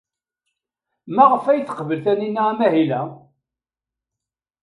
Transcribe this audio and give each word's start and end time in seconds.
Maɣef 1.15 1.45
ay 1.47 1.61
teqbel 1.63 1.99
Taninna 2.05 2.41
amahil-a? 2.51 3.01